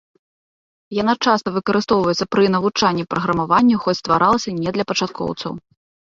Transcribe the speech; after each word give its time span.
Яна 1.01 1.13
часта 1.25 1.47
выкарыстоўваецца 1.57 2.25
пры 2.35 2.45
навучанні 2.55 3.05
праграмаванню, 3.11 3.77
хоць 3.83 3.95
стваралася 4.01 4.55
не 4.63 4.73
для 4.79 4.87
пачаткоўцаў. 4.93 5.51